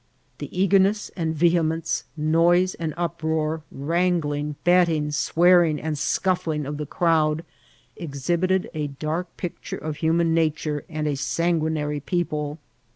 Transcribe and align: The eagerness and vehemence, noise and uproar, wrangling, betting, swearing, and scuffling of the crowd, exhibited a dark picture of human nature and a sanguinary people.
The 0.39 0.49
eagerness 0.59 1.11
and 1.15 1.35
vehemence, 1.35 2.05
noise 2.17 2.73
and 2.73 2.95
uproar, 2.97 3.61
wrangling, 3.71 4.55
betting, 4.63 5.11
swearing, 5.11 5.79
and 5.79 5.95
scuffling 5.95 6.65
of 6.65 6.77
the 6.77 6.87
crowd, 6.87 7.45
exhibited 7.95 8.67
a 8.73 8.87
dark 8.87 9.37
picture 9.37 9.77
of 9.77 9.97
human 9.97 10.33
nature 10.33 10.85
and 10.89 11.07
a 11.07 11.13
sanguinary 11.15 11.99
people. 11.99 12.57